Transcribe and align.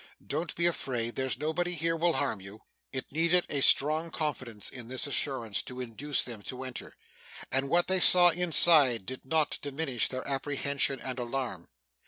'Don't 0.25 0.55
be 0.55 0.65
afraid. 0.65 1.13
There's 1.15 1.37
nobody 1.37 1.75
here 1.75 1.95
will 1.95 2.13
harm 2.13 2.41
you.' 2.41 2.63
It 2.91 3.11
needed 3.11 3.45
a 3.49 3.61
strong 3.61 4.09
confidence 4.09 4.67
in 4.67 4.87
this 4.87 5.05
assurance 5.05 5.61
to 5.61 5.79
induce 5.79 6.23
them 6.23 6.41
to 6.41 6.63
enter, 6.63 6.95
and 7.51 7.69
what 7.69 7.85
they 7.85 7.99
saw 7.99 8.29
inside 8.29 9.05
did 9.05 9.23
not 9.25 9.59
diminish 9.61 10.07
their 10.07 10.27
apprehension 10.27 10.99
and 10.99 11.19
alarm. 11.19 11.67